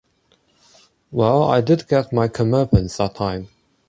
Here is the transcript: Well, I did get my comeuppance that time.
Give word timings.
Well, 1.11 1.43
I 1.43 1.61
did 1.61 1.87
get 1.87 2.11
my 2.11 2.27
comeuppance 2.27 2.97
that 2.97 3.13
time. 3.13 3.49